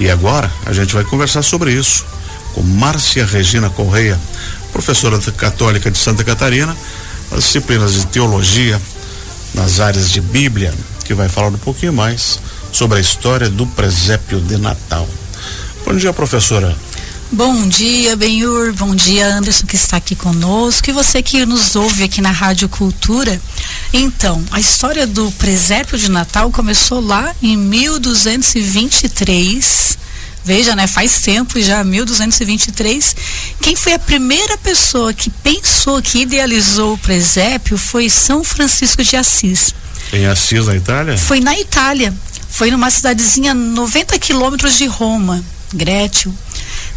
E 0.00 0.10
agora 0.10 0.50
a 0.64 0.72
gente 0.72 0.94
vai 0.94 1.04
conversar 1.04 1.42
sobre 1.42 1.72
isso 1.72 2.04
com 2.54 2.62
Márcia 2.62 3.26
Regina 3.26 3.68
Correia, 3.70 4.18
professora 4.72 5.18
católica 5.32 5.90
de 5.90 5.98
Santa 5.98 6.24
Catarina, 6.24 6.76
as 7.32 7.44
disciplinas 7.44 7.94
de 7.94 8.06
teologia 8.06 8.80
nas 9.54 9.80
áreas 9.80 10.10
de 10.10 10.20
Bíblia, 10.20 10.72
que 11.04 11.14
vai 11.14 11.28
falar 11.28 11.48
um 11.48 11.58
pouquinho 11.58 11.92
mais 11.92 12.38
sobre 12.72 12.98
a 12.98 13.00
história 13.00 13.48
do 13.48 13.66
presépio 13.66 14.40
de 14.40 14.56
Natal. 14.56 15.08
Bom 15.84 15.96
dia, 15.96 16.12
professora. 16.12 16.76
Bom 17.30 17.68
dia, 17.68 18.16
Benhur. 18.16 18.72
Bom 18.72 18.94
dia, 18.94 19.26
Anderson, 19.26 19.66
que 19.66 19.76
está 19.76 19.98
aqui 19.98 20.14
conosco. 20.14 20.88
E 20.88 20.92
você 20.92 21.22
que 21.22 21.44
nos 21.44 21.76
ouve 21.76 22.04
aqui 22.04 22.20
na 22.20 22.30
Rádio 22.30 22.68
Cultura. 22.68 23.40
Então, 23.92 24.42
a 24.50 24.58
história 24.60 25.06
do 25.06 25.30
presépio 25.32 25.98
de 25.98 26.10
Natal 26.10 26.50
começou 26.50 27.00
lá 27.00 27.34
em 27.42 27.54
1223. 27.56 29.98
Veja, 30.44 30.76
né? 30.76 30.86
Faz 30.86 31.20
tempo 31.20 31.60
já, 31.60 31.84
1223. 31.84 33.16
Quem 33.60 33.76
foi 33.76 33.92
a 33.94 33.98
primeira 33.98 34.56
pessoa 34.58 35.12
que 35.12 35.30
pensou, 35.30 36.00
que 36.00 36.20
idealizou 36.20 36.94
o 36.94 36.98
presépio 36.98 37.76
foi 37.76 38.08
São 38.08 38.44
Francisco 38.44 39.02
de 39.02 39.16
Assis. 39.16 39.74
Em 40.12 40.26
Assis, 40.26 40.66
na 40.66 40.76
Itália? 40.76 41.18
Foi 41.18 41.40
na 41.40 41.58
Itália. 41.58 42.14
Foi 42.50 42.70
numa 42.70 42.88
cidadezinha 42.90 43.52
90 43.54 44.16
quilômetros 44.18 44.78
de 44.78 44.86
Roma, 44.86 45.44
Grétio. 45.72 46.34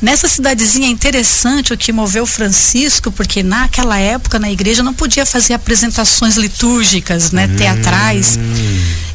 Nessa 0.02 0.28
cidadezinha 0.28 0.88
é 0.88 0.90
interessante 0.90 1.73
o 1.73 1.78
que 1.78 1.94
moveu 1.94 2.26
Francisco, 2.26 3.12
porque 3.12 3.44
naquela 3.44 4.00
época 4.00 4.40
na 4.40 4.52
igreja 4.52 4.82
não 4.82 4.94
podia 4.94 5.26
fazer 5.26 5.54
apresentações 5.54 6.38
litúrgicas, 6.38 7.32
né, 7.32 7.46
hum. 7.46 7.55
teatrais. 7.55 8.40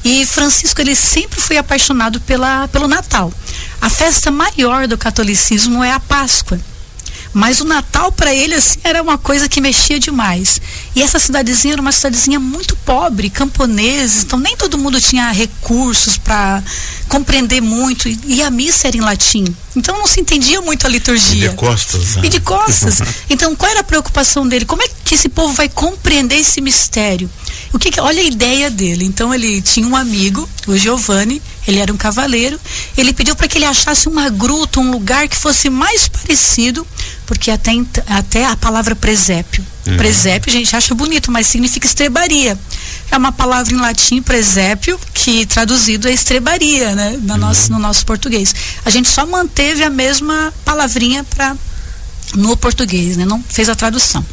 E 0.05 0.25
Francisco 0.25 0.81
ele 0.81 0.95
sempre 0.95 1.41
foi 1.41 1.57
apaixonado 1.57 2.21
pela, 2.21 2.69
pelo 2.69 2.87
Natal. 2.87 3.33
A 3.81 3.91
festa 3.91 4.31
maior 4.31 4.87
do 4.87 4.97
catolicismo 4.97 5.83
é 5.83 5.91
a 5.91 5.99
Páscoa. 5.99 6.59
Mas 7.33 7.61
o 7.61 7.65
Natal 7.65 8.11
para 8.13 8.35
ele 8.35 8.55
assim 8.55 8.79
era 8.83 9.03
uma 9.03 9.19
coisa 9.19 9.49
que 9.49 9.61
mexia 9.61 9.99
demais. 9.99 10.61
E 10.95 11.03
essa 11.03 11.19
cidadezinha 11.19 11.75
era 11.75 11.83
uma 11.83 11.93
cidadezinha 11.93 12.41
muito 12.41 12.77
pobre, 12.77 13.29
camponeses, 13.31 14.25
então 14.25 14.39
nem 14.39 14.57
todo 14.57 14.79
mundo 14.79 15.01
tinha 15.01 15.31
recursos 15.31 16.17
para 16.17 16.63
compreender 17.09 17.61
muito 17.61 18.09
e, 18.09 18.19
e, 18.27 18.43
a 18.43 18.51
missa 18.51 18.89
era 18.89 18.97
em 18.97 19.01
latim. 19.01 19.45
Então 19.75 19.99
não 19.99 20.07
se 20.07 20.21
entendia 20.21 20.61
muito 20.61 20.87
a 20.87 20.91
liturgia. 20.91 21.47
E 21.47 21.49
de 21.51 21.55
costas. 21.55 22.17
Né? 22.17 22.23
E 22.25 22.29
de 22.29 22.41
costas. 22.41 23.01
então 23.29 23.55
qual 23.55 23.71
era 23.71 23.81
a 23.81 23.85
preocupação 23.85 24.47
dele? 24.47 24.65
Como 24.65 24.83
é 24.83 24.89
que 25.05 25.15
esse 25.15 25.29
povo 25.29 25.53
vai 25.53 25.69
compreender 25.69 26.37
esse 26.37 26.61
mistério? 26.61 27.31
O 27.73 27.79
que, 27.79 27.91
que 27.91 28.01
olha 28.01 28.23
a 28.23 28.25
ideia 28.25 28.71
dele. 28.71 29.05
Então 29.05 29.35
ele 29.35 29.61
tinha 29.61 29.87
um 29.87 29.97
amigo, 29.97 30.49
o 30.67 30.77
Giovanni, 30.77 31.43
ele 31.67 31.79
era 31.79 31.93
um 31.93 31.97
cavaleiro. 31.97 32.59
Ele 32.97 33.13
pediu 33.13 33.35
para 33.35 33.49
que 33.49 33.59
ele 33.59 33.65
achasse 33.65 34.09
uma 34.09 34.29
gruta, 34.29 34.81
um 34.81 34.91
lugar 34.91 35.29
que 35.29 35.37
fosse 35.37 35.69
mais 35.69 36.09
parecido 36.09 36.87
porque 37.27 37.51
até, 37.51 37.73
até 38.07 38.47
a 38.47 38.57
palavra 38.57 38.95
presépio. 38.95 39.65
Uhum. 39.87 39.97
Presépio, 39.97 40.51
a 40.51 40.53
gente 40.53 40.75
acha 40.75 40.95
bonito, 40.95 41.31
mas 41.31 41.47
significa 41.47 41.87
estrebaria. 41.87 42.59
É 43.11 43.17
uma 43.17 43.33
palavra 43.33 43.73
em 43.73 43.77
latim, 43.77 44.21
presépio, 44.21 44.99
que 45.15 45.47
traduzido 45.47 46.09
é 46.09 46.13
estrebaria, 46.13 46.95
né? 46.95 47.19
No, 47.23 47.35
uhum. 47.35 47.41
nosso, 47.41 47.73
no 47.73 47.79
nosso 47.79 48.05
português. 48.05 48.55
A 48.85 48.91
gente 48.91 49.09
só 49.09 49.25
manteve 49.27 49.85
a 49.85 49.91
mesma 49.91 50.53
palavrinha 50.65 51.25
para 51.25 51.57
no 52.35 52.57
português, 52.57 53.17
né? 53.17 53.25
Não 53.25 53.43
fez 53.49 53.69
a 53.69 53.75
tradução. 53.75 54.25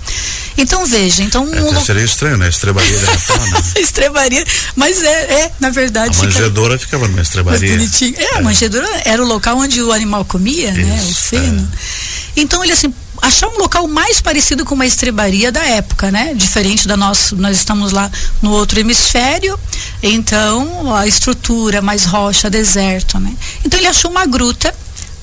Então 0.57 0.85
veja, 0.85 1.23
então 1.23 1.51
é, 1.51 1.61
um 1.61 1.81
seria 1.83 2.03
estranho, 2.03 2.37
né? 2.37 2.47
Estrebaria 2.47 2.97
da 2.99 3.07
né? 3.11 3.61
estrebaria, 3.77 4.45
mas 4.75 5.01
é, 5.01 5.41
é, 5.41 5.51
na 5.59 5.69
verdade. 5.69 6.17
A 6.19 6.23
manjedoura 6.23 6.77
fica... 6.77 6.91
ficava 6.91 7.07
numa 7.07 7.21
estrebaria. 7.21 7.71
É, 7.71 8.23
é, 8.23 8.37
a 8.37 8.41
manjedoura 8.41 8.87
era 9.05 9.23
o 9.23 9.25
local 9.25 9.57
onde 9.57 9.81
o 9.81 9.91
animal 9.91 10.25
comia, 10.25 10.71
Isso, 10.71 10.79
né? 10.79 11.03
O 11.03 11.13
feno. 11.13 11.71
É. 11.73 12.12
Então 12.35 12.63
ele 12.63 12.73
assim 12.73 12.93
achar 13.21 13.47
um 13.47 13.57
local 13.57 13.87
mais 13.87 14.19
parecido 14.19 14.65
com 14.65 14.75
uma 14.75 14.85
estrebaria 14.85 15.51
da 15.51 15.63
época, 15.63 16.11
né? 16.11 16.33
Diferente 16.33 16.87
da 16.87 16.97
nossa, 16.97 17.35
nós 17.35 17.57
estamos 17.57 17.91
lá 17.91 18.11
no 18.41 18.51
outro 18.51 18.79
hemisfério, 18.79 19.57
então 20.01 20.93
a 20.93 21.07
estrutura 21.07 21.81
mais 21.81 22.03
rocha, 22.05 22.49
deserto, 22.49 23.19
né? 23.19 23.33
Então 23.63 23.79
ele 23.79 23.87
achou 23.87 24.11
uma 24.11 24.25
gruta 24.25 24.73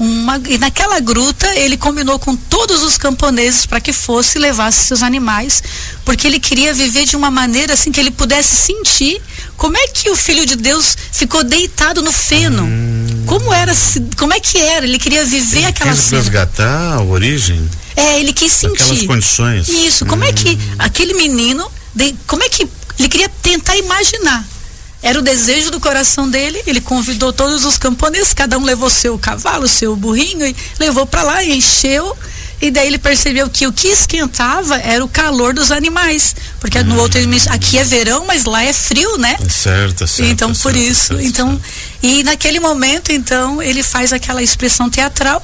uma, 0.01 0.41
e 0.49 0.57
naquela 0.57 0.99
gruta 0.99 1.47
ele 1.55 1.77
combinou 1.77 2.19
com 2.19 2.35
todos 2.35 2.83
os 2.83 2.97
camponeses 2.97 3.67
para 3.67 3.83
que 3.83 3.93
fosse 3.93 4.39
e 4.39 4.41
levasse 4.41 4.87
seus 4.87 5.03
animais, 5.03 5.63
porque 6.07 6.27
ele 6.27 6.41
queria 6.41 6.73
viver 6.73 7.05
de 7.05 7.17
uma 7.17 7.31
maneira 7.31 7.75
assim 7.75 7.93
que 7.93 8.01
ele 8.01 8.11
pudesse 8.11 8.57
sentir 8.57 9.21
como 9.59 9.77
é 9.77 9.89
que 9.89 10.09
o 10.09 10.17
filho 10.17 10.47
de 10.47 10.57
Deus 10.57 10.97
ficou 11.13 11.45
deitado 11.45 12.01
no 12.01 12.11
feno. 12.11 12.63
Hum. 12.63 12.90
Como 13.31 13.55
era, 13.55 13.73
como 14.17 14.33
é 14.33 14.41
que 14.41 14.59
era? 14.59 14.85
Ele 14.85 14.99
queria 14.99 15.25
viver 15.25 15.59
ele 15.59 15.67
aquela 15.67 15.93
quis 15.93 16.01
cena. 16.01 16.21
resgatar 16.21 16.95
a 16.95 17.03
origem. 17.03 17.69
É, 17.95 18.19
ele 18.19 18.33
quis 18.33 18.53
sentir. 18.53 18.83
Aquelas 18.83 19.03
condições. 19.03 19.69
Isso, 19.69 20.05
como 20.05 20.25
hum. 20.25 20.27
é 20.27 20.33
que 20.33 20.51
hum. 20.51 20.75
aquele 20.79 21.15
menino, 21.15 21.71
como 22.27 22.43
é 22.43 22.49
que 22.49 22.69
ele 22.99 23.09
queria 23.09 23.29
tentar 23.43 23.77
imaginar 23.77 24.45
era 25.03 25.19
o 25.19 25.23
desejo 25.23 25.71
do 25.71 25.81
coração 25.81 26.29
dele. 26.29 26.61
Ele 26.67 26.81
convidou 26.81 27.33
todos 27.33 27.65
os 27.65 27.79
camponeses, 27.79 28.35
cada 28.35 28.59
um 28.59 28.65
levou 28.65 28.91
seu 28.91 29.19
cavalo, 29.19 29.67
seu 29.67 29.97
burrinho 29.97 30.47
e 30.47 30.55
levou 30.79 31.07
para 31.07 31.23
lá, 31.23 31.45
encheu. 31.45 32.17
E 32.61 32.71
daí 32.71 32.89
ele 32.89 32.99
percebeu 32.99 33.49
que 33.49 33.67
o 33.67 33.73
que 33.73 33.89
esquentava 33.89 34.77
era 34.79 35.03
o 35.03 35.09
calor 35.09 35.55
dos 35.55 35.71
animais, 35.73 36.35
porque 36.61 36.79
hum. 36.79 36.85
no 36.85 37.01
outro 37.01 37.21
aqui 37.49 37.79
é 37.79 37.85
verão, 37.85 38.27
mas 38.27 38.45
lá 38.45 38.63
é 38.63 38.73
frio, 38.73 39.17
né? 39.17 39.37
É 39.45 39.49
certo, 39.49 40.05
é 40.05 40.07
certo. 40.07 40.31
Então 40.31 40.53
por 40.53 40.73
certo, 40.73 40.79
isso, 40.79 41.07
certo, 41.07 41.23
então 41.23 41.61
e 42.03 42.23
naquele 42.23 42.61
momento 42.61 43.13
então 43.13 43.63
ele 43.63 43.83
faz 43.83 44.13
aquela 44.13 44.43
expressão 44.43 44.91
teatral 44.91 45.43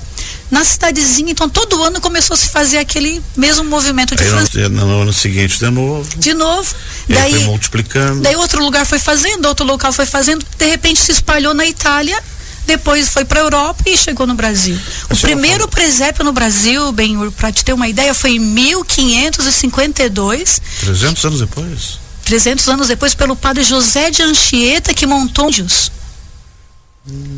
na 0.50 0.64
cidadezinha. 0.64 1.32
Então, 1.32 1.48
todo 1.48 1.82
ano 1.82 2.00
começou 2.00 2.34
a 2.34 2.36
se 2.36 2.48
fazer 2.48 2.78
aquele 2.78 3.22
mesmo 3.36 3.64
movimento 3.64 4.14
de 4.14 4.22
Aí, 4.22 4.68
no, 4.68 4.86
no 4.86 5.02
ano 5.02 5.12
seguinte, 5.12 5.58
de 5.58 5.70
novo. 5.70 6.08
De 6.16 6.34
novo. 6.34 6.74
E 7.08 7.14
daí 7.14 7.32
foi 7.32 7.44
multiplicando. 7.44 8.22
Daí 8.22 8.36
outro 8.36 8.62
lugar 8.62 8.86
foi 8.86 8.98
fazendo, 8.98 9.46
outro 9.46 9.66
local 9.66 9.92
foi 9.92 10.06
fazendo. 10.06 10.44
De 10.56 10.66
repente 10.66 11.00
se 11.00 11.12
espalhou 11.12 11.54
na 11.54 11.66
Itália 11.66 12.22
depois 12.66 13.08
foi 13.08 13.24
para 13.24 13.40
a 13.40 13.44
Europa 13.44 13.84
e 13.86 13.96
chegou 13.96 14.26
no 14.26 14.34
Brasil. 14.34 14.78
o 15.10 15.16
primeiro 15.16 15.66
presépio 15.68 16.22
no 16.24 16.32
Brasil, 16.32 16.90
bem, 16.92 17.30
para 17.30 17.50
te 17.52 17.64
ter 17.64 17.72
uma 17.72 17.88
ideia, 17.88 18.12
foi 18.12 18.32
em 18.32 18.40
1552. 18.40 20.60
300 20.80 21.24
anos 21.24 21.40
depois? 21.40 21.98
300 22.24 22.68
anos 22.68 22.88
depois, 22.88 23.14
pelo 23.14 23.36
padre 23.36 23.62
José 23.62 24.10
de 24.10 24.22
Anchieta, 24.22 24.92
que 24.92 25.06
montou 25.06 25.48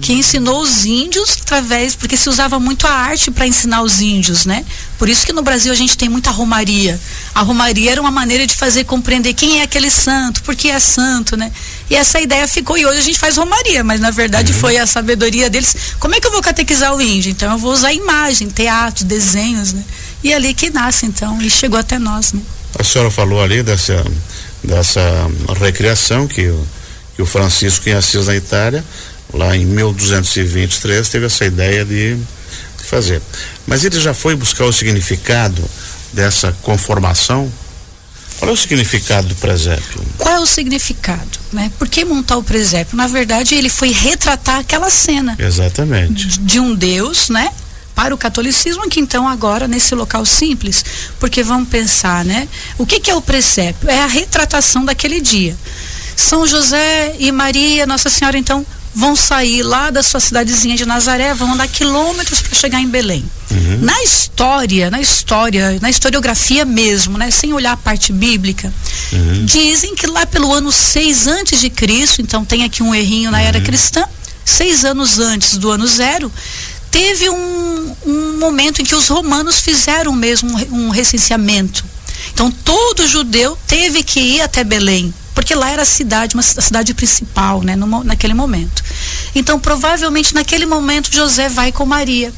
que 0.00 0.14
ensinou 0.14 0.62
os 0.62 0.86
índios 0.86 1.36
através, 1.42 1.94
porque 1.94 2.16
se 2.16 2.30
usava 2.30 2.58
muito 2.58 2.86
a 2.86 2.90
arte 2.90 3.30
para 3.30 3.46
ensinar 3.46 3.82
os 3.82 4.00
índios, 4.00 4.46
né? 4.46 4.64
Por 4.96 5.10
isso 5.10 5.26
que 5.26 5.32
no 5.32 5.42
Brasil 5.42 5.70
a 5.70 5.74
gente 5.74 5.96
tem 5.98 6.08
muita 6.08 6.30
romaria. 6.30 6.98
A 7.34 7.42
romaria 7.42 7.90
era 7.92 8.00
uma 8.00 8.10
maneira 8.10 8.46
de 8.46 8.54
fazer 8.54 8.84
compreender 8.84 9.34
quem 9.34 9.60
é 9.60 9.64
aquele 9.64 9.90
santo, 9.90 10.42
por 10.42 10.56
que 10.56 10.70
é 10.70 10.78
santo, 10.78 11.36
né? 11.36 11.52
E 11.90 11.94
essa 11.94 12.18
ideia 12.18 12.48
ficou, 12.48 12.78
e 12.78 12.86
hoje 12.86 12.98
a 12.98 13.02
gente 13.02 13.18
faz 13.18 13.36
romaria, 13.36 13.84
mas 13.84 14.00
na 14.00 14.10
verdade 14.10 14.52
uhum. 14.52 14.58
foi 14.58 14.78
a 14.78 14.86
sabedoria 14.86 15.50
deles. 15.50 15.76
Como 15.98 16.14
é 16.14 16.20
que 16.20 16.26
eu 16.26 16.32
vou 16.32 16.40
catequizar 16.40 16.94
o 16.96 17.00
índio? 17.02 17.30
Então 17.30 17.52
eu 17.52 17.58
vou 17.58 17.72
usar 17.72 17.92
imagem, 17.92 18.48
teatro, 18.48 19.04
desenhos, 19.04 19.74
né? 19.74 19.84
E 20.24 20.32
é 20.32 20.36
ali 20.36 20.54
que 20.54 20.70
nasce, 20.70 21.04
então, 21.04 21.42
e 21.42 21.50
chegou 21.50 21.78
até 21.78 21.98
nós, 21.98 22.32
né? 22.32 22.40
A 22.78 22.82
senhora 22.82 23.10
falou 23.10 23.42
ali 23.42 23.62
dessa, 23.62 24.02
dessa 24.64 25.02
recriação 25.60 26.26
que 26.26 26.48
o, 26.48 26.66
que 27.14 27.20
o 27.20 27.26
Francisco 27.26 27.86
em 27.86 27.92
Assis 27.92 28.28
na 28.28 28.34
Itália 28.34 28.82
lá 29.32 29.56
em 29.56 29.64
1223, 29.64 31.08
teve 31.08 31.26
essa 31.26 31.44
ideia 31.44 31.84
de, 31.84 32.16
de 32.16 32.84
fazer. 32.84 33.20
Mas 33.66 33.84
ele 33.84 34.00
já 34.00 34.14
foi 34.14 34.34
buscar 34.34 34.64
o 34.64 34.72
significado 34.72 35.62
dessa 36.12 36.52
conformação? 36.62 37.50
Qual 38.38 38.50
é 38.50 38.54
o 38.54 38.56
significado 38.56 39.28
do 39.28 39.34
presépio? 39.34 40.00
Qual 40.16 40.34
é 40.34 40.40
o 40.40 40.46
significado? 40.46 41.38
Né? 41.52 41.72
Por 41.78 41.88
que 41.88 42.04
montar 42.04 42.36
o 42.36 42.42
presépio? 42.42 42.96
Na 42.96 43.08
verdade, 43.08 43.54
ele 43.54 43.68
foi 43.68 43.90
retratar 43.90 44.60
aquela 44.60 44.90
cena. 44.90 45.36
Exatamente. 45.38 46.38
De 46.38 46.60
um 46.60 46.74
Deus, 46.74 47.28
né? 47.28 47.50
Para 47.96 48.14
o 48.14 48.18
catolicismo, 48.18 48.88
que 48.88 49.00
então 49.00 49.26
agora 49.26 49.66
nesse 49.66 49.92
local 49.92 50.24
simples, 50.24 50.84
porque 51.18 51.42
vamos 51.42 51.68
pensar, 51.68 52.24
né? 52.24 52.46
O 52.78 52.86
que, 52.86 53.00
que 53.00 53.10
é 53.10 53.14
o 53.14 53.20
presépio? 53.20 53.90
É 53.90 54.00
a 54.02 54.06
retratação 54.06 54.84
daquele 54.84 55.20
dia. 55.20 55.56
São 56.14 56.46
José 56.46 57.16
e 57.18 57.32
Maria, 57.32 57.86
Nossa 57.86 58.08
Senhora, 58.08 58.38
então, 58.38 58.64
vão 58.94 59.14
sair 59.14 59.62
lá 59.62 59.90
da 59.90 60.02
sua 60.02 60.20
cidadezinha 60.20 60.76
de 60.76 60.84
Nazaré, 60.84 61.32
vão 61.34 61.52
andar 61.52 61.68
quilômetros 61.68 62.40
para 62.40 62.58
chegar 62.58 62.80
em 62.80 62.88
Belém. 62.88 63.24
Uhum. 63.50 63.78
Na 63.80 64.02
história, 64.02 64.90
na 64.90 65.00
história, 65.00 65.78
na 65.80 65.90
historiografia 65.90 66.64
mesmo, 66.64 67.16
né, 67.16 67.30
sem 67.30 67.52
olhar 67.52 67.72
a 67.72 67.76
parte 67.76 68.12
bíblica, 68.12 68.72
uhum. 69.12 69.44
dizem 69.44 69.94
que 69.94 70.06
lá 70.06 70.26
pelo 70.26 70.52
ano 70.52 70.72
6 70.72 71.26
antes 71.26 71.60
de 71.60 71.70
Cristo, 71.70 72.20
então 72.20 72.44
tem 72.44 72.64
aqui 72.64 72.82
um 72.82 72.94
errinho 72.94 73.30
na 73.30 73.38
uhum. 73.38 73.44
era 73.44 73.60
cristã, 73.60 74.04
seis 74.44 74.84
anos 74.84 75.18
antes 75.18 75.58
do 75.58 75.70
ano 75.70 75.86
zero, 75.86 76.32
teve 76.90 77.28
um, 77.28 77.96
um 78.06 78.38
momento 78.38 78.80
em 78.80 78.84
que 78.84 78.94
os 78.94 79.08
romanos 79.08 79.60
fizeram 79.60 80.12
mesmo 80.12 80.50
um, 80.50 80.86
um 80.86 80.88
recenseamento. 80.88 81.84
Então 82.32 82.50
todo 82.50 83.06
judeu 83.06 83.56
teve 83.66 84.02
que 84.02 84.20
ir 84.20 84.40
até 84.40 84.64
Belém 84.64 85.12
porque 85.38 85.54
lá 85.54 85.70
era 85.70 85.82
a 85.82 85.84
cidade, 85.84 86.34
uma 86.34 86.40
a 86.40 86.60
cidade 86.60 86.92
principal, 86.92 87.62
né, 87.62 87.76
no, 87.76 88.02
naquele 88.02 88.34
momento. 88.34 88.77
Então, 89.38 89.58
provavelmente 89.60 90.34
naquele 90.34 90.66
momento 90.66 91.14
José 91.14 91.48
vai 91.48 91.70
com 91.70 91.86
Maria. 91.86 92.32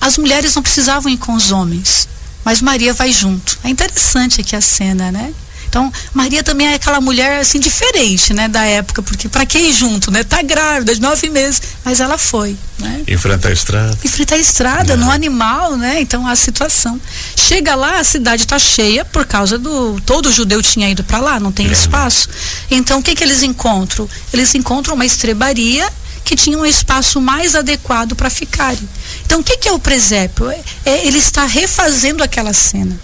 As 0.00 0.16
mulheres 0.16 0.54
não 0.54 0.62
precisavam 0.62 1.10
ir 1.10 1.16
com 1.16 1.34
os 1.34 1.50
homens, 1.50 2.08
mas 2.44 2.62
Maria 2.62 2.94
vai 2.94 3.12
junto. 3.12 3.58
É 3.64 3.68
interessante 3.68 4.40
aqui 4.40 4.54
a 4.54 4.60
cena, 4.60 5.10
né? 5.10 5.34
Então, 5.66 5.92
Maria 6.12 6.44
também 6.44 6.68
é 6.68 6.74
aquela 6.74 7.00
mulher 7.00 7.40
assim 7.40 7.58
diferente, 7.58 8.32
né, 8.32 8.46
da 8.46 8.64
época, 8.64 9.02
porque 9.02 9.28
para 9.28 9.44
que 9.44 9.58
ir 9.58 9.72
junto, 9.72 10.08
né? 10.12 10.22
Tá 10.22 10.40
grávida 10.40 10.94
de 10.94 11.00
nove 11.00 11.28
meses, 11.28 11.60
mas 11.84 11.98
ela 11.98 12.16
foi, 12.16 12.56
né? 12.78 13.02
Enfrentar 13.08 13.48
a 13.48 13.52
estrada. 13.52 13.98
Enfrentar 14.04 14.36
a 14.36 14.38
estrada, 14.38 14.92
é. 14.92 14.96
no 14.96 15.10
animal, 15.10 15.76
né? 15.76 16.00
Então 16.00 16.28
a 16.28 16.36
situação. 16.36 17.00
Chega 17.34 17.74
lá, 17.74 17.98
a 17.98 18.04
cidade 18.04 18.44
está 18.44 18.56
cheia 18.56 19.04
por 19.04 19.26
causa 19.26 19.58
do 19.58 20.00
todo 20.06 20.30
judeu 20.30 20.62
tinha 20.62 20.88
ido 20.88 21.02
para 21.02 21.18
lá, 21.18 21.40
não 21.40 21.50
tem 21.50 21.66
é. 21.66 21.72
espaço. 21.72 22.28
Então 22.70 23.00
o 23.00 23.02
que 23.02 23.16
que 23.16 23.24
eles 23.24 23.42
encontram? 23.42 24.08
Eles 24.32 24.54
encontram 24.54 24.94
uma 24.94 25.04
estrebaria 25.04 25.90
que 26.24 26.34
tinha 26.34 26.58
um 26.58 26.64
espaço 26.64 27.20
mais 27.20 27.54
adequado 27.54 28.14
para 28.16 28.30
ficarem. 28.30 28.88
Então, 29.24 29.40
o 29.40 29.44
que, 29.44 29.58
que 29.58 29.68
é 29.68 29.72
o 29.72 29.78
presépio? 29.78 30.50
É, 30.50 30.60
é, 30.84 31.06
ele 31.06 31.18
está 31.18 31.44
refazendo 31.44 32.22
aquela 32.22 32.52
cena 32.52 32.98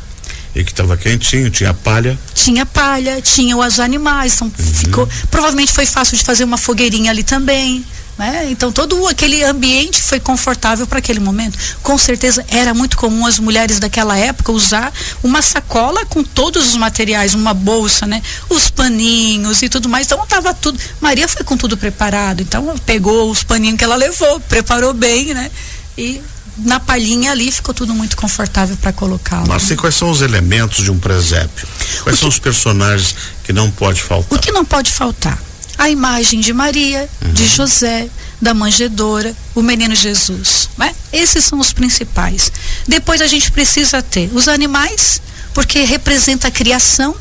e 0.54 0.64
que 0.64 0.72
estava 0.72 0.96
quentinho, 0.96 1.48
tinha 1.48 1.72
palha. 1.72 2.18
Tinha 2.34 2.66
palha, 2.66 3.22
tinha 3.22 3.56
os 3.56 3.78
animais, 3.78 4.34
então 4.34 4.48
uhum. 4.48 4.74
ficou, 4.74 5.08
provavelmente 5.30 5.72
foi 5.72 5.86
fácil 5.86 6.16
de 6.16 6.24
fazer 6.24 6.44
uma 6.44 6.58
fogueirinha 6.58 7.10
ali 7.10 7.22
também. 7.22 7.84
Né? 8.20 8.50
Então 8.50 8.70
todo 8.70 9.08
aquele 9.08 9.42
ambiente 9.42 10.02
foi 10.02 10.20
confortável 10.20 10.86
para 10.86 10.98
aquele 10.98 11.18
momento. 11.18 11.58
Com 11.82 11.96
certeza 11.96 12.44
era 12.48 12.74
muito 12.74 12.98
comum 12.98 13.24
as 13.24 13.38
mulheres 13.38 13.80
daquela 13.80 14.14
época 14.14 14.52
usar 14.52 14.92
uma 15.22 15.40
sacola 15.40 16.04
com 16.04 16.22
todos 16.22 16.68
os 16.68 16.76
materiais, 16.76 17.32
uma 17.32 17.54
bolsa, 17.54 18.06
né? 18.06 18.20
Os 18.50 18.68
paninhos 18.68 19.62
e 19.62 19.70
tudo 19.70 19.88
mais. 19.88 20.04
Então 20.04 20.22
estava 20.22 20.52
tudo. 20.52 20.78
Maria 21.00 21.26
foi 21.26 21.42
com 21.44 21.56
tudo 21.56 21.78
preparado. 21.78 22.42
Então 22.42 22.74
pegou 22.84 23.30
os 23.30 23.42
paninhos 23.42 23.78
que 23.78 23.84
ela 23.84 23.96
levou, 23.96 24.38
preparou 24.40 24.92
bem, 24.92 25.32
né? 25.32 25.50
E 25.96 26.20
na 26.58 26.78
palhinha 26.78 27.30
ali 27.30 27.50
ficou 27.50 27.72
tudo 27.74 27.94
muito 27.94 28.18
confortável 28.18 28.76
para 28.76 28.92
colocá-lo. 28.92 29.48
Mas 29.48 29.66
né? 29.70 29.76
quais 29.76 29.94
são 29.94 30.10
os 30.10 30.20
elementos 30.20 30.84
de 30.84 30.90
um 30.90 30.98
presépio? 30.98 31.66
Quais 32.02 32.16
que, 32.16 32.20
são 32.20 32.28
os 32.28 32.38
personagens 32.38 33.16
que 33.44 33.50
não 33.54 33.70
pode 33.70 34.02
faltar? 34.02 34.38
O 34.38 34.42
que 34.42 34.52
não 34.52 34.66
pode 34.66 34.90
faltar? 34.90 35.38
A 35.80 35.88
imagem 35.88 36.40
de 36.40 36.52
Maria, 36.52 37.08
uhum. 37.22 37.32
de 37.32 37.46
José, 37.46 38.06
da 38.38 38.52
manjedora, 38.52 39.34
o 39.54 39.62
menino 39.62 39.94
Jesus. 39.94 40.68
Né? 40.76 40.94
Esses 41.10 41.42
são 41.42 41.58
os 41.58 41.72
principais. 41.72 42.52
Depois 42.86 43.22
a 43.22 43.26
gente 43.26 43.50
precisa 43.50 44.02
ter 44.02 44.30
os 44.34 44.46
animais, 44.46 45.22
porque 45.54 45.80
representa 45.84 46.48
a 46.48 46.50
criação. 46.50 47.16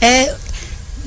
É, 0.00 0.34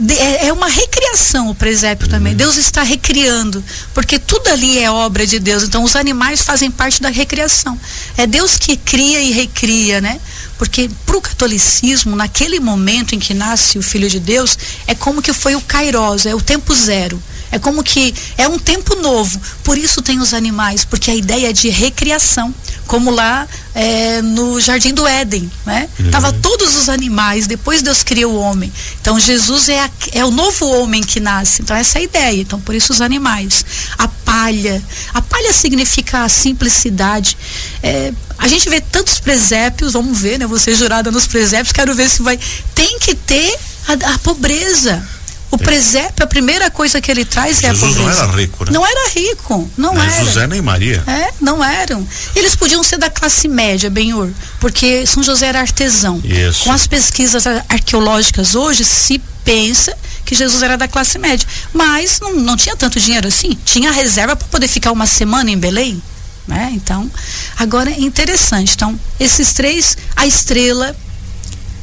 é, 0.09 0.47
é 0.47 0.53
uma 0.53 0.67
recriação 0.67 1.49
o 1.49 1.55
presépio 1.55 2.07
também. 2.07 2.35
Deus 2.35 2.57
está 2.57 2.81
recriando, 2.81 3.63
porque 3.93 4.17
tudo 4.17 4.47
ali 4.47 4.79
é 4.79 4.89
obra 4.89 5.25
de 5.25 5.39
Deus. 5.39 5.63
Então 5.63 5.83
os 5.83 5.95
animais 5.95 6.41
fazem 6.41 6.71
parte 6.71 7.01
da 7.01 7.09
recriação. 7.09 7.79
É 8.17 8.25
Deus 8.25 8.57
que 8.57 8.75
cria 8.75 9.21
e 9.21 9.31
recria, 9.31 10.01
né? 10.01 10.19
Porque 10.57 10.89
para 11.05 11.17
o 11.17 11.21
catolicismo, 11.21 12.15
naquele 12.15 12.59
momento 12.59 13.13
em 13.13 13.19
que 13.19 13.33
nasce 13.33 13.77
o 13.77 13.83
Filho 13.83 14.09
de 14.09 14.19
Deus, 14.19 14.57
é 14.87 14.95
como 14.95 15.21
que 15.21 15.33
foi 15.33 15.55
o 15.55 15.61
Kairos, 15.61 16.25
é 16.25 16.33
o 16.33 16.41
tempo 16.41 16.73
zero. 16.73 17.21
É 17.53 17.59
como 17.59 17.83
que 17.83 18.15
é 18.35 18.47
um 18.47 18.57
tempo 18.57 18.95
novo. 18.95 19.39
Por 19.63 19.77
isso 19.77 20.01
tem 20.01 20.19
os 20.19 20.33
animais, 20.33 20.83
porque 20.83 21.11
a 21.11 21.15
ideia 21.15 21.51
é 21.51 21.53
de 21.53 21.69
recriação, 21.69 22.53
como 22.87 23.11
lá 23.11 23.47
é, 23.75 24.23
no 24.23 24.59
Jardim 24.59 24.91
do 24.91 25.05
Éden, 25.05 25.51
né? 25.63 25.87
Uhum. 25.99 26.09
Tava 26.09 26.33
todos 26.33 26.75
os 26.75 26.89
animais, 26.89 27.45
depois 27.45 27.83
Deus 27.83 28.01
criou 28.01 28.33
o 28.33 28.39
homem. 28.39 28.73
Então 28.99 29.19
Jesus 29.19 29.69
é, 29.69 29.79
a, 29.81 29.89
é 30.13 30.25
o 30.25 30.31
novo 30.31 30.65
homem 30.65 31.03
que 31.03 31.19
nasce. 31.19 31.61
Então 31.61 31.77
essa 31.77 31.99
é 31.99 32.01
a 32.01 32.03
ideia. 32.03 32.41
Então 32.41 32.59
por 32.59 32.73
isso 32.73 32.91
os 32.91 33.01
animais. 33.01 33.63
A 33.99 34.07
palha, 34.07 34.81
a 35.13 35.21
palha 35.21 35.53
significa 35.53 36.23
a 36.23 36.29
simplicidade. 36.29 37.37
É, 37.83 38.11
a 38.39 38.47
gente 38.47 38.67
vê 38.67 38.81
tantos 38.81 39.19
presépios, 39.19 39.93
vamos 39.93 40.19
ver, 40.19 40.39
né? 40.39 40.47
Você 40.47 40.73
jurada 40.73 41.11
nos 41.11 41.27
presépios, 41.27 41.71
quero 41.71 41.93
ver 41.93 42.09
se 42.09 42.23
vai. 42.23 42.39
Tem 42.73 42.97
que 42.97 43.13
ter 43.13 43.59
a, 43.87 44.15
a 44.15 44.17
pobreza. 44.17 45.07
O 45.53 45.57
presépio, 45.57 46.23
a 46.23 46.27
primeira 46.27 46.71
coisa 46.71 46.99
que 46.99 47.11
ele 47.11 47.23
traz 47.25 47.59
Jesus 47.59 47.83
é 47.83 47.85
a 47.85 47.89
pobreza. 47.89 48.01
não 48.01 48.09
era 48.09 48.31
rico, 48.35 48.65
né? 48.65 48.71
Não 48.71 48.85
era 48.85 49.09
rico, 49.09 49.71
não 49.77 49.93
nem 49.93 50.03
era. 50.03 50.25
José 50.25 50.47
nem 50.47 50.61
Maria. 50.61 51.03
É, 51.05 51.31
não 51.39 51.63
eram. 51.63 52.07
Eles 52.35 52.55
podiam 52.55 52.81
ser 52.83 52.97
da 52.97 53.09
classe 53.09 53.47
média, 53.47 53.89
Benhur, 53.89 54.29
porque 54.59 55.05
São 55.05 55.21
José 55.21 55.47
era 55.47 55.59
artesão. 55.59 56.19
Isso. 56.23 56.63
Com 56.63 56.71
as 56.71 56.87
pesquisas 56.87 57.45
arqueológicas 57.69 58.55
hoje, 58.55 58.83
se 58.83 59.21
pensa 59.45 59.95
que 60.25 60.35
Jesus 60.35 60.63
era 60.63 60.77
da 60.77 60.87
classe 60.87 61.19
média. 61.19 61.47
Mas 61.73 62.19
não, 62.19 62.33
não 62.35 62.57
tinha 62.57 62.75
tanto 62.75 62.99
dinheiro 62.99 63.27
assim. 63.27 63.57
Tinha 63.65 63.91
reserva 63.91 64.35
para 64.35 64.47
poder 64.47 64.67
ficar 64.67 64.91
uma 64.91 65.05
semana 65.05 65.51
em 65.51 65.57
Belém. 65.57 66.01
Né? 66.47 66.71
Então, 66.73 67.09
agora 67.57 67.89
é 67.89 67.99
interessante. 67.99 68.73
Então, 68.75 68.99
esses 69.19 69.53
três, 69.53 69.97
a 70.15 70.25
estrela, 70.25 70.95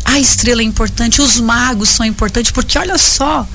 a 0.05 0.19
estrela 0.19 0.61
é 0.61 0.64
importante, 0.64 1.23
os 1.23 1.41
magos 1.41 1.88
são 1.88 2.05
importantes, 2.05 2.50
porque 2.50 2.79
olha 2.79 2.99
só, 2.99 3.47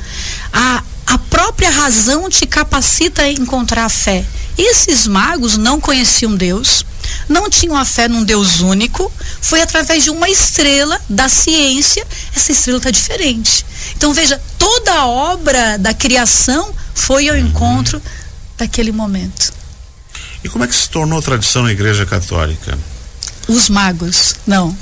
a, 0.52 0.84
a 1.08 1.18
própria 1.18 1.70
razão 1.70 2.30
te 2.30 2.46
capacita 2.46 3.24
a 3.24 3.32
encontrar 3.32 3.86
a 3.86 3.90
fé. 3.90 4.26
Esses 4.58 5.06
magos 5.06 5.58
não 5.58 5.82
conheciam 5.82 6.36
Deus, 6.36 6.86
não 7.28 7.50
tinham 7.50 7.76
a 7.76 7.84
fé 7.84 8.08
num 8.08 8.24
Deus 8.24 8.62
único, 8.62 9.12
foi 9.42 9.62
através 9.62 10.04
de 10.04 10.10
uma 10.10 10.30
estrela 10.30 11.00
da 11.10 11.28
ciência, 11.28 12.06
essa 12.34 12.52
estrela 12.52 12.78
está 12.78 12.92
diferente. 12.92 13.66
Então 13.96 14.14
veja, 14.14 14.42
toda 14.58 14.94
a 14.94 15.06
obra 15.06 15.78
da 15.78 15.94
criação 15.94 16.74
foi 16.94 17.28
ao 17.28 17.36
encontro 17.36 18.02
daquele 18.58 18.92
momento. 18.92 19.54
E 20.44 20.50
como 20.50 20.64
é 20.64 20.68
que 20.68 20.76
se 20.76 20.90
tornou 20.90 21.22
tradição 21.22 21.64
na 21.64 21.72
Igreja 21.72 22.06
Católica? 22.06 22.78
Os 23.48 23.70
magos, 23.70 24.36
não. 24.46 24.76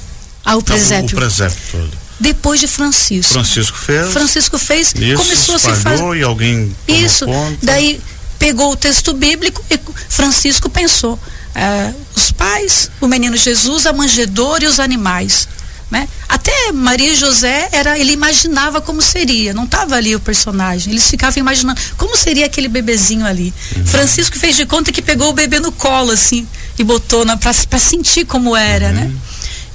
Ah, 0.45 0.55
o 0.55 0.63
presépio. 0.63 1.15
O 1.15 1.19
presépio 1.19 1.57
todo. 1.71 2.03
Depois 2.19 2.59
de 2.59 2.67
Francisco. 2.67 3.33
Francisco 3.33 3.77
fez. 3.77 4.11
Francisco 4.11 4.57
fez. 4.57 4.93
Isso, 4.95 5.17
começou 5.17 5.55
a 5.55 5.59
se 5.59 5.71
fazer. 5.71 6.15
e 6.15 6.23
alguém 6.23 6.75
Isso. 6.87 7.25
Conta. 7.25 7.57
Daí 7.61 7.99
pegou 8.39 8.71
o 8.71 8.75
texto 8.75 9.13
bíblico 9.13 9.63
e 9.69 9.79
Francisco 10.09 10.69
pensou. 10.69 11.13
Uh, 11.15 11.95
os 12.15 12.31
pais, 12.31 12.89
o 12.99 13.07
menino 13.07 13.37
Jesus, 13.37 13.85
a 13.85 13.93
manjedoura 13.93 14.63
e 14.63 14.67
os 14.67 14.79
animais. 14.79 15.47
Né? 15.89 16.07
Até 16.27 16.71
Maria 16.71 17.11
e 17.11 17.15
José 17.15 17.69
era, 17.71 17.99
ele 17.99 18.13
imaginava 18.13 18.81
como 18.81 18.99
seria, 18.99 19.53
não 19.53 19.65
estava 19.65 19.95
ali 19.95 20.15
o 20.15 20.19
personagem. 20.19 20.91
Eles 20.91 21.07
ficavam 21.07 21.39
imaginando 21.39 21.79
como 21.97 22.17
seria 22.17 22.47
aquele 22.47 22.67
bebezinho 22.67 23.25
ali. 23.25 23.53
Uhum. 23.75 23.85
Francisco 23.85 24.39
fez 24.39 24.55
de 24.55 24.65
conta 24.65 24.91
que 24.91 25.03
pegou 25.03 25.29
o 25.29 25.33
bebê 25.33 25.59
no 25.59 25.71
colo 25.71 26.11
assim 26.11 26.47
e 26.79 26.83
botou 26.83 27.23
para 27.37 27.79
sentir 27.79 28.25
como 28.25 28.55
era, 28.55 28.91
né? 28.91 29.03
uhum. 29.03 29.07
né? 29.09 29.17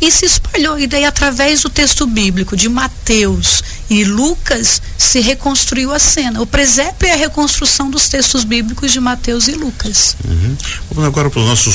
E 0.01 0.11
se 0.11 0.25
espalhou. 0.25 0.79
E 0.79 0.87
daí, 0.87 1.05
através 1.05 1.63
do 1.63 1.71
texto 1.71 2.07
bíblico 2.07 2.57
de 2.57 2.69
Mateus 2.69 3.63
e 3.91 4.05
Lucas, 4.05 4.81
se 4.97 5.21
reconstruiu 5.21 5.93
a 5.93 5.99
cena. 5.99 6.41
O 6.41 6.47
presépio 6.47 7.09
é 7.09 7.13
a 7.13 7.17
reconstrução 7.17 7.91
dos 7.91 8.09
textos 8.09 8.45
bíblicos 8.45 8.93
de 8.93 9.01
Mateus 9.01 9.49
e 9.49 9.53
Lucas. 9.53 10.17
Uhum. 10.25 10.57
Vamos 10.91 11.09
agora 11.09 11.31
para 11.31 11.41
o 11.41 11.45
nosso, 11.45 11.71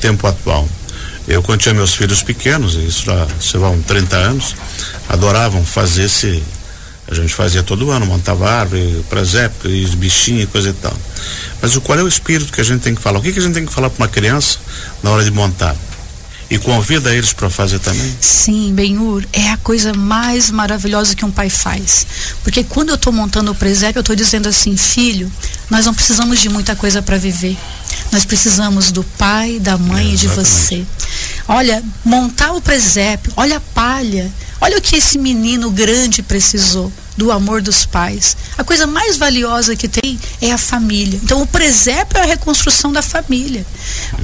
tempo 0.00 0.26
atual. 0.26 0.68
Eu, 1.26 1.42
quando 1.42 1.60
tinha 1.60 1.74
meus 1.74 1.94
filhos 1.94 2.22
pequenos, 2.22 2.74
isso 2.74 3.04
já, 3.04 3.28
sei 3.40 3.60
lá, 3.60 3.70
uns 3.70 3.84
30 3.86 4.16
anos, 4.16 4.56
adoravam 5.08 5.64
fazer 5.64 6.04
esse. 6.04 6.42
A 7.08 7.14
gente 7.14 7.34
fazia 7.34 7.62
todo 7.62 7.90
ano, 7.90 8.06
montava 8.06 8.48
árvore, 8.48 9.04
presépio, 9.10 9.70
e 9.70 9.84
os 9.84 9.94
bichinhos 9.94 10.44
e 10.44 10.46
coisa 10.46 10.70
e 10.70 10.72
tal. 10.72 10.96
Mas 11.60 11.76
o 11.76 11.80
qual 11.80 11.98
é 11.98 12.02
o 12.02 12.08
espírito 12.08 12.52
que 12.52 12.60
a 12.60 12.64
gente 12.64 12.80
tem 12.80 12.94
que 12.94 13.02
falar? 13.02 13.18
O 13.18 13.22
que, 13.22 13.32
que 13.32 13.38
a 13.38 13.42
gente 13.42 13.54
tem 13.54 13.66
que 13.66 13.72
falar 13.72 13.90
para 13.90 14.02
uma 14.02 14.08
criança 14.08 14.58
na 15.02 15.10
hora 15.10 15.22
de 15.22 15.30
montar? 15.30 15.76
E 16.52 16.58
convida 16.58 17.14
eles 17.14 17.32
para 17.32 17.48
fazer 17.48 17.78
também? 17.78 18.14
Sim, 18.20 18.74
Benhur, 18.74 19.24
é 19.32 19.48
a 19.48 19.56
coisa 19.56 19.94
mais 19.94 20.50
maravilhosa 20.50 21.16
que 21.16 21.24
um 21.24 21.30
pai 21.30 21.48
faz. 21.48 22.06
Porque 22.44 22.62
quando 22.62 22.90
eu 22.90 22.96
estou 22.96 23.10
montando 23.10 23.52
o 23.52 23.54
presépio, 23.54 24.00
eu 24.00 24.02
estou 24.02 24.14
dizendo 24.14 24.50
assim, 24.50 24.76
filho, 24.76 25.32
nós 25.70 25.86
não 25.86 25.94
precisamos 25.94 26.38
de 26.38 26.50
muita 26.50 26.76
coisa 26.76 27.00
para 27.00 27.16
viver. 27.16 27.56
Nós 28.12 28.26
precisamos 28.26 28.92
do 28.92 29.02
pai, 29.02 29.58
da 29.60 29.78
mãe 29.78 30.10
é, 30.10 30.12
e 30.12 30.16
de 30.16 30.28
você. 30.28 30.84
Olha, 31.48 31.82
montar 32.04 32.52
o 32.52 32.60
presépio, 32.60 33.32
olha 33.34 33.56
a 33.56 33.60
palha, 33.60 34.30
olha 34.60 34.76
o 34.76 34.82
que 34.82 34.96
esse 34.96 35.16
menino 35.16 35.70
grande 35.70 36.22
precisou 36.22 36.92
do 37.16 37.30
amor 37.30 37.60
dos 37.60 37.84
pais. 37.84 38.36
A 38.56 38.64
coisa 38.64 38.86
mais 38.86 39.16
valiosa 39.16 39.76
que 39.76 39.88
tem 39.88 40.18
é 40.40 40.52
a 40.52 40.58
família. 40.58 41.20
Então 41.22 41.42
o 41.42 41.46
presépio 41.46 42.18
é 42.18 42.22
a 42.22 42.26
reconstrução 42.26 42.92
da 42.92 43.02
família. 43.02 43.64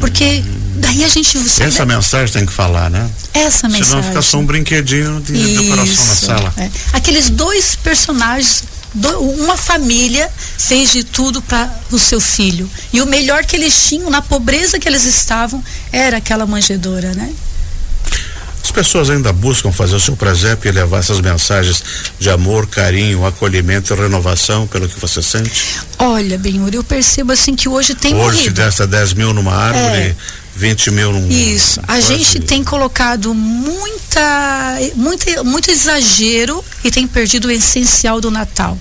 Porque 0.01 0.43
daí 0.77 1.05
a 1.05 1.09
gente 1.09 1.39
Essa 1.61 1.85
mensagem 1.85 2.33
tem 2.33 2.47
que 2.47 2.53
falar, 2.53 2.91
né? 2.91 3.09
Essa 3.35 3.69
mensagem. 3.69 3.85
Senão 3.85 4.03
fica 4.03 4.23
só 4.23 4.39
um 4.39 4.47
brinquedinho 4.47 5.21
de 5.21 5.35
Isso, 5.35 5.63
decoração 5.63 6.05
na 6.07 6.15
sala. 6.15 6.55
É. 6.57 6.71
Aqueles 6.93 7.31
dois 7.31 7.77
personagens 7.77 8.65
uma 9.21 9.57
família 9.57 10.31
fez 10.57 10.93
de 10.93 11.05
tudo 11.05 11.43
para 11.43 11.71
o 11.93 11.99
seu 11.99 12.21
filho. 12.21 12.69
E 12.93 13.03
o 13.03 13.07
melhor 13.07 13.45
que 13.45 13.55
eles 13.55 13.87
tinham, 13.87 14.11
na 14.11 14.23
pobreza 14.23 14.79
que 14.79 14.89
eles 14.89 15.05
estavam, 15.05 15.63
era 15.93 16.17
aquela 16.17 16.47
manjedora, 16.47 17.13
né? 17.15 17.31
As 18.69 18.73
pessoas 18.73 19.09
ainda 19.09 19.33
buscam 19.33 19.73
fazer 19.73 19.97
o 19.97 20.01
seu 20.01 20.15
presépio 20.15 20.69
e 20.69 20.73
levar 20.73 20.99
essas 20.99 21.23
mensagens 21.23 21.83
de 22.19 22.29
amor, 22.29 22.67
carinho, 22.67 23.25
acolhimento 23.25 23.95
e 23.95 23.97
renovação 23.97 24.67
pelo 24.67 24.87
que 24.87 25.01
você 25.01 25.23
sente? 25.23 25.81
Olha, 25.99 26.37
Benhur, 26.37 26.69
eu 26.75 26.85
percebo 26.85 27.33
assim 27.33 27.57
que 27.57 27.67
hoje 27.67 27.95
tem 27.95 28.15
Hoje 28.15 28.37
morrido. 28.37 28.55
gasta 28.61 28.87
10 28.87 29.15
mil 29.15 29.33
numa 29.33 29.55
árvore, 29.55 30.09
é. 30.11 30.17
20 30.55 30.91
mil 30.91 31.13
num. 31.15 31.31
Isso. 31.31 31.81
A 31.89 31.99
gente 31.99 32.41
tem 32.41 32.63
colocado 32.63 33.33
muita, 33.33 34.79
muita, 34.95 35.43
muito 35.43 35.71
exagero 35.71 36.63
e 36.85 36.91
tem 36.91 37.07
perdido 37.07 37.49
o 37.49 37.51
essencial 37.51 38.21
do 38.21 38.31
Natal. 38.31 38.79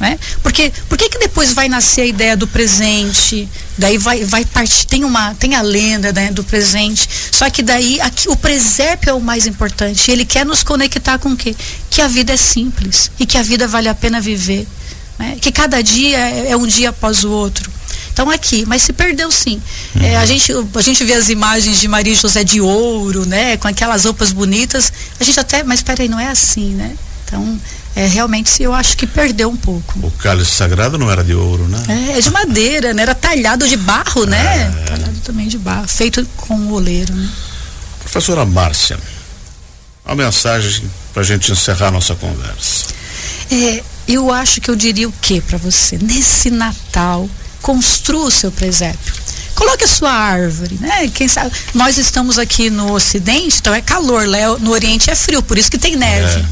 Né? 0.00 0.16
Porque 0.42 0.72
por 0.88 0.96
que 0.96 1.18
depois 1.18 1.52
vai 1.52 1.68
nascer 1.68 2.02
a 2.02 2.06
ideia 2.06 2.36
do 2.36 2.46
presente? 2.46 3.48
Daí 3.76 3.98
vai 3.98 4.24
vai 4.24 4.44
partir 4.44 4.86
tem 4.86 5.04
uma 5.04 5.34
tem 5.34 5.56
a 5.56 5.62
lenda 5.62 6.12
né, 6.12 6.30
do 6.30 6.44
presente. 6.44 7.08
Só 7.32 7.50
que 7.50 7.62
daí 7.62 8.00
aqui, 8.00 8.28
o 8.28 8.36
presépio 8.36 9.10
é 9.10 9.12
o 9.12 9.20
mais 9.20 9.46
importante. 9.46 10.10
Ele 10.10 10.24
quer 10.24 10.46
nos 10.46 10.62
conectar 10.62 11.18
com 11.18 11.30
o 11.30 11.36
quê? 11.36 11.54
Que 11.90 12.00
a 12.00 12.06
vida 12.06 12.32
é 12.32 12.36
simples 12.36 13.10
e 13.18 13.26
que 13.26 13.36
a 13.36 13.42
vida 13.42 13.66
vale 13.66 13.88
a 13.88 13.94
pena 13.94 14.20
viver, 14.20 14.68
né? 15.18 15.36
Que 15.40 15.50
cada 15.50 15.82
dia 15.82 16.18
é, 16.18 16.50
é 16.50 16.56
um 16.56 16.66
dia 16.66 16.90
após 16.90 17.24
o 17.24 17.30
outro 17.30 17.78
estão 18.18 18.30
aqui, 18.30 18.64
mas 18.66 18.82
se 18.82 18.92
perdeu 18.92 19.30
sim. 19.30 19.62
Uhum. 19.94 20.02
É, 20.02 20.16
a, 20.16 20.26
gente, 20.26 20.52
a 20.52 20.82
gente 20.82 21.04
vê 21.04 21.14
as 21.14 21.28
imagens 21.28 21.80
de 21.80 21.86
Maria 21.86 22.14
José 22.14 22.42
de 22.42 22.60
ouro, 22.60 23.24
né? 23.24 23.56
Com 23.56 23.68
aquelas 23.68 24.04
roupas 24.04 24.32
bonitas. 24.32 24.92
A 25.20 25.24
gente 25.24 25.38
até, 25.38 25.62
mas 25.62 25.82
peraí, 25.82 26.08
não 26.08 26.18
é 26.18 26.28
assim, 26.28 26.74
né? 26.74 26.96
Então, 27.24 27.60
é, 27.98 28.06
realmente 28.06 28.62
eu 28.62 28.72
acho 28.72 28.96
que 28.96 29.08
perdeu 29.08 29.50
um 29.50 29.56
pouco. 29.56 29.98
O 30.06 30.10
cálice 30.12 30.52
sagrado 30.52 30.96
não 30.96 31.10
era 31.10 31.24
de 31.24 31.34
ouro, 31.34 31.66
né? 31.66 31.82
É, 31.88 32.18
é 32.18 32.20
de 32.20 32.30
madeira, 32.30 32.94
né? 32.94 33.02
Era 33.02 33.12
talhado 33.12 33.66
de 33.66 33.76
barro, 33.76 34.24
né? 34.24 34.72
É. 34.82 34.84
Talhado 34.84 35.18
também 35.24 35.48
de 35.48 35.58
barro, 35.58 35.88
feito 35.88 36.24
com 36.36 36.68
oleiro, 36.70 37.12
né? 37.12 37.28
Professora 37.98 38.44
Márcia, 38.44 39.00
uma 40.06 40.14
mensagem 40.14 40.88
para 41.12 41.22
a 41.22 41.24
gente 41.24 41.50
encerrar 41.50 41.90
nossa 41.90 42.14
conversa. 42.14 42.86
É, 43.50 43.82
eu 44.06 44.32
acho 44.32 44.60
que 44.60 44.70
eu 44.70 44.76
diria 44.76 45.08
o 45.08 45.12
que 45.20 45.40
para 45.40 45.58
você? 45.58 45.98
Nesse 46.00 46.50
Natal, 46.50 47.28
construa 47.60 48.26
o 48.26 48.30
seu 48.30 48.52
presépio. 48.52 49.12
Coloque 49.58 49.82
a 49.82 49.88
sua 49.88 50.12
árvore, 50.12 50.78
né? 50.80 51.08
Quem 51.08 51.26
sabe, 51.26 51.50
nós 51.74 51.98
estamos 51.98 52.38
aqui 52.38 52.70
no 52.70 52.92
ocidente, 52.92 53.56
então 53.58 53.74
é 53.74 53.80
calor, 53.80 54.22
no 54.60 54.70
oriente 54.70 55.10
é 55.10 55.16
frio, 55.16 55.42
por 55.42 55.58
isso 55.58 55.68
que 55.68 55.76
tem 55.76 55.96
neve. 55.96 56.38
É. 56.38 56.44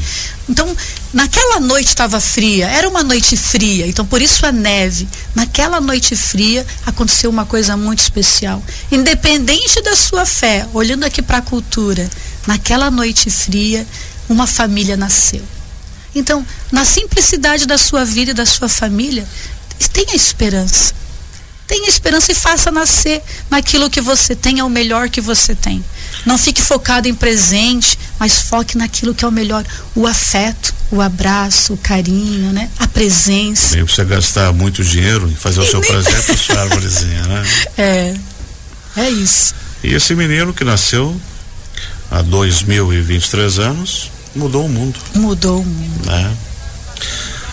Então, 0.49 0.75
naquela 1.13 1.61
noite 1.61 1.87
estava 1.87 2.19
fria, 2.19 2.67
era 2.67 2.87
uma 2.89 3.03
noite 3.03 3.37
fria, 3.37 3.87
então 3.87 4.05
por 4.05 4.21
isso 4.21 4.45
a 4.45 4.51
neve. 4.51 5.07
Naquela 5.33 5.79
noite 5.79 6.17
fria 6.17 6.67
aconteceu 6.85 7.29
uma 7.29 7.45
coisa 7.45 7.77
muito 7.77 7.99
especial. 7.99 8.61
Independente 8.91 9.81
da 9.81 9.95
sua 9.95 10.25
fé, 10.25 10.67
olhando 10.73 11.05
aqui 11.05 11.21
para 11.21 11.37
a 11.37 11.41
cultura, 11.41 12.09
naquela 12.45 12.91
noite 12.91 13.29
fria, 13.29 13.87
uma 14.27 14.45
família 14.45 14.97
nasceu. 14.97 15.43
Então, 16.13 16.45
na 16.73 16.83
simplicidade 16.83 17.65
da 17.65 17.77
sua 17.77 18.03
vida 18.03 18.31
e 18.31 18.33
da 18.33 18.45
sua 18.45 18.67
família, 18.67 19.25
tenha 19.93 20.13
esperança. 20.13 20.93
Tenha 21.67 21.89
esperança 21.89 22.31
e 22.31 22.35
faça 22.35 22.71
nascer 22.71 23.21
naquilo 23.49 23.89
que 23.89 23.99
você 23.99 24.33
tem, 24.33 24.59
é 24.59 24.63
o 24.63 24.69
melhor 24.69 25.09
que 25.09 25.19
você 25.19 25.53
tem. 25.53 25.83
Não 26.25 26.37
fique 26.37 26.61
focado 26.61 27.09
em 27.09 27.13
presente, 27.13 27.99
mas 28.17 28.43
foque 28.43 28.77
naquilo 28.77 29.13
que 29.13 29.25
é 29.25 29.27
o 29.27 29.31
melhor. 29.31 29.65
O 29.93 30.07
afeto, 30.07 30.73
o 30.89 31.01
abraço, 31.01 31.73
o 31.73 31.77
carinho, 31.77 32.53
né? 32.53 32.69
A 32.79 32.87
presença. 32.87 33.75
Nem 33.75 33.83
precisa 33.83 34.05
gastar 34.05 34.53
muito 34.53 34.81
dinheiro 34.83 35.29
em 35.29 35.35
fazer 35.35 35.59
o 35.59 35.65
seu 35.65 35.81
nem... 35.81 35.89
presente 35.89 36.31
a 36.31 36.37
sua 36.37 36.61
árvorezinha, 36.61 37.23
né? 37.23 37.43
É. 37.77 38.15
É 38.95 39.09
isso. 39.09 39.53
E 39.83 39.93
esse 39.93 40.15
menino 40.15 40.53
que 40.53 40.63
nasceu 40.63 41.15
há 42.09 42.21
2023 42.21 43.59
anos 43.59 44.09
mudou 44.33 44.65
o 44.65 44.69
mundo. 44.69 44.99
Mudou 45.13 45.61
o 45.61 45.65
mundo. 45.65 46.05
Né? 46.05 46.35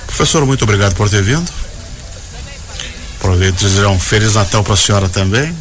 Professor, 0.06 0.46
muito 0.46 0.62
obrigado 0.62 0.94
por 0.94 1.10
ter 1.10 1.22
vindo. 1.22 1.50
Aproveito 3.24 3.58
e 3.62 3.64
desejar 3.64 3.88
um 3.88 3.98
Feliz 3.98 4.34
Natal 4.34 4.62
para 4.62 4.74
a 4.74 4.76
senhora 4.76 5.08
também. 5.08 5.56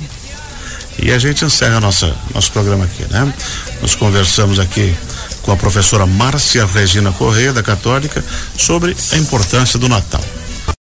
E 1.01 1.11
a 1.11 1.17
gente 1.17 1.45
encerra 1.45 1.79
nossa, 1.79 2.13
nosso 2.33 2.51
programa 2.51 2.83
aqui, 2.83 3.05
né? 3.09 3.33
Nós 3.81 3.95
conversamos 3.95 4.59
aqui 4.59 4.93
com 5.43 5.53
a 5.53 5.55
professora 5.55 6.05
Márcia 6.05 6.65
Regina 6.65 7.13
Correia, 7.13 7.53
da 7.53 7.63
Católica, 7.63 8.21
sobre 8.57 8.93
a 9.13 9.17
importância 9.17 9.79
do 9.79 9.87
Natal. 9.87 10.21